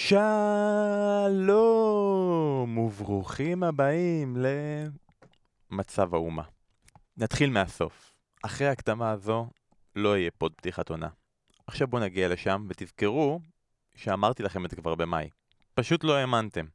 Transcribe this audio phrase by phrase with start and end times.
[0.00, 0.28] שלום
[2.78, 4.36] וברוכים הבאים
[5.70, 6.42] למצב האומה.
[7.16, 8.14] נתחיל מהסוף.
[8.42, 9.46] אחרי ההקדמה הזו
[9.96, 11.08] לא יהיה פוד פתיחת עונה.
[11.66, 13.40] עכשיו בואו נגיע לשם ותזכרו
[13.96, 15.28] שאמרתי לכם את זה כבר במאי.
[15.74, 16.66] פשוט לא האמנתם.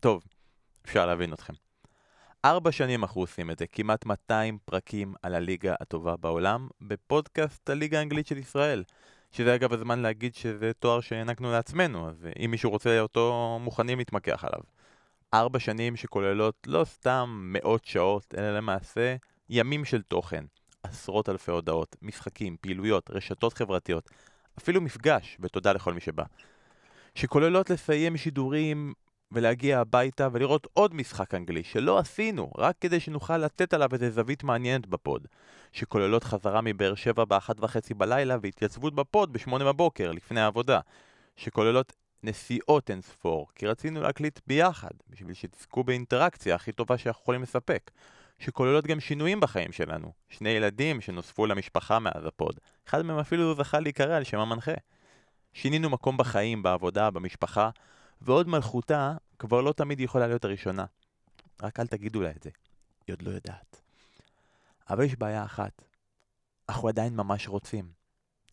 [0.00, 0.22] טוב,
[0.84, 1.52] אפשר להבין אתכם.
[2.44, 7.98] ארבע שנים אנחנו עושים את זה, כמעט 200 פרקים על הליגה הטובה בעולם, בפודקאסט הליגה
[7.98, 8.84] האנגלית של ישראל.
[9.32, 14.44] שזה אגב הזמן להגיד שזה תואר שהענקנו לעצמנו, אז אם מישהו רוצה אותו, מוכנים להתמקח
[14.44, 14.60] עליו.
[15.34, 19.16] ארבע שנים שכוללות לא סתם מאות שעות, אלא למעשה
[19.50, 20.44] ימים של תוכן.
[20.82, 24.10] עשרות אלפי הודעות, משחקים, פעילויות, רשתות חברתיות,
[24.58, 26.24] אפילו מפגש, ותודה לכל מי שבא.
[27.14, 28.92] שכוללות לסיים שידורים
[29.32, 34.44] ולהגיע הביתה ולראות עוד משחק אנגלי שלא עשינו, רק כדי שנוכל לתת עליו איזה זווית
[34.44, 35.26] מעניינת בפוד,
[35.72, 40.80] שכוללות חזרה מבאר שבע באחת וחצי בלילה והתייצבות בפוד בשמונה בבוקר, לפני העבודה,
[41.36, 47.90] שכוללות נסיעות אינספור, כי רצינו להקליט ביחד, בשביל שתזכו באינטראקציה הכי טובה שאנחנו יכולים לספק,
[48.38, 53.80] שכוללות גם שינויים בחיים שלנו, שני ילדים שנוספו למשפחה מאז הפוד, אחד מהם אפילו זכה
[53.80, 54.72] להיקרא על שם המנחה.
[55.52, 57.70] שינינו מקום בחיים, בעבודה, במשפחה,
[58.24, 60.84] והוד מלכותה כבר לא תמיד יכולה להיות הראשונה.
[61.62, 62.50] רק אל תגידו לה את זה,
[63.06, 63.80] היא עוד לא יודעת.
[64.90, 65.82] אבל יש בעיה אחת,
[66.68, 68.02] אנחנו עדיין ממש רוצים.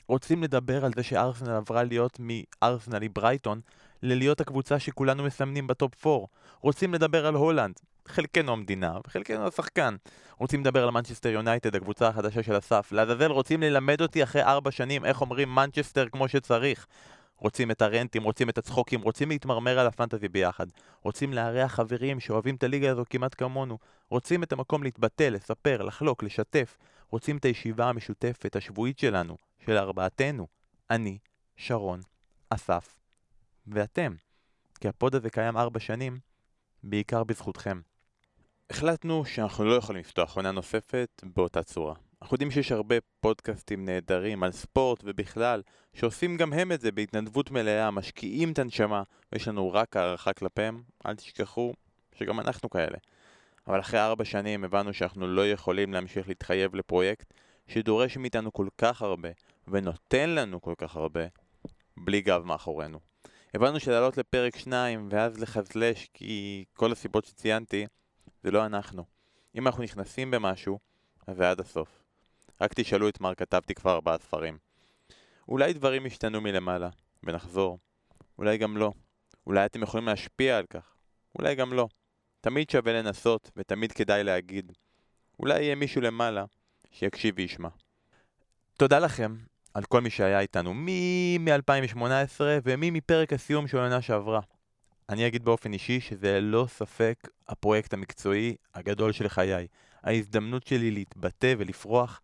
[0.08, 3.62] רוצים לדבר על זה שארסנל עברה להיות מארסנל ברייטון
[4.04, 6.26] ללהיות הקבוצה שכולנו מסמנים ב top 4.
[6.62, 9.96] רוצים לדבר על הולנד, חלקנו המדינה וחלקנו השחקן.
[10.38, 12.92] רוצים לדבר על מנצ'סטר יונייטד, הקבוצה החדשה של אסף.
[12.92, 16.88] לעזאזל רוצים ללמד אותי אחרי ארבע שנים איך אומרים מנצ'סטר כמו שצריך.
[17.40, 20.68] רוצים את הרנטים, רוצים את הצחוקים, רוצים להתמרמר על הפנטזי ביחד.
[21.02, 23.78] רוצים לארח חברים שאוהבים את הליגה הזו כמעט כמונו.
[24.10, 26.78] רוצים את המקום להתבטא, לספר, לחלוק, לשתף.
[27.10, 30.48] רוצים את הישיבה המשותפת, השבועית שלנו, של ארבעתנו.
[30.90, 31.18] אני,
[31.58, 32.00] שרון,
[32.50, 33.00] אסף,
[33.68, 34.16] ואתם.
[34.80, 36.20] כי הפוד הזה קיים ארבע שנים,
[36.84, 37.82] בעיקר בזכותכם.
[38.70, 41.96] החלטנו שאנחנו לא יכולים לפתוח עונה נוספת באותה צורה.
[42.22, 45.62] אנחנו יודעים שיש הרבה פודקאסטים נהדרים על ספורט ובכלל,
[45.94, 50.84] שעושים גם הם את זה בהתנדבות מלאה, משקיעים את הנשמה, ויש לנו רק הערכה כלפיהם,
[51.06, 51.74] אל תשכחו
[52.16, 52.98] שגם אנחנו כאלה.
[53.68, 57.34] אבל אחרי ארבע שנים הבנו שאנחנו לא יכולים להמשיך להתחייב לפרויקט
[57.68, 59.30] שדורש מאיתנו כל כך הרבה,
[59.68, 61.26] ונותן לנו כל כך הרבה,
[61.98, 63.00] בלי גב מאחורינו.
[63.54, 67.86] הבנו שלעלות לפרק שניים ואז לחזלש כי כל הסיבות שציינתי
[68.44, 69.04] זה לא אנחנו.
[69.56, 70.80] אם אנחנו נכנסים במשהו,
[71.28, 72.09] אז זה עד הסוף.
[72.62, 74.58] רק תשאלו את מה כתבתי כבר ארבעה ספרים.
[75.48, 76.90] אולי דברים ישתנו מלמעלה,
[77.24, 77.80] ונחזור.
[78.38, 78.92] אולי גם לא.
[79.48, 80.96] אולי אתם יכולים להשפיע על כך.
[81.40, 81.88] אולי גם לא.
[82.42, 84.72] תמיד שווה לנסות, ותמיד כדאי להגיד.
[85.40, 86.46] אולי יהיה מישהו למעלה
[86.92, 87.70] שיקשיב וישמע.
[88.78, 89.36] תודה לכם
[89.74, 94.40] על כל מי שהיה איתנו, מי מ-2018 ומי מפרק הסיום של העונה שעברה.
[95.10, 99.68] אני אגיד באופן אישי שזה ללא ספק הפרויקט המקצועי הגדול של חיי.
[100.04, 102.22] ההזדמנות שלי להתבטא ולפרוח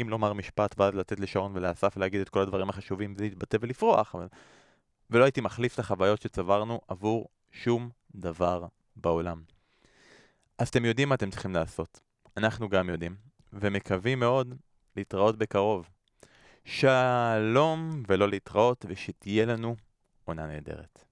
[0.00, 4.14] אם לומר משפט ואז לתת לשרון ולאסף להגיד את כל הדברים החשובים זה להתבטא ולפרוח,
[4.14, 4.26] אבל...
[5.10, 8.66] ולא הייתי מחליף את החוויות שצברנו עבור שום דבר
[8.96, 9.42] בעולם.
[10.58, 12.00] אז אתם יודעים מה אתם צריכים לעשות.
[12.36, 13.16] אנחנו גם יודעים,
[13.52, 14.54] ומקווים מאוד
[14.96, 15.88] להתראות בקרוב.
[16.64, 19.76] שלום ולא להתראות, ושתהיה לנו
[20.24, 21.04] עונה נהדרת.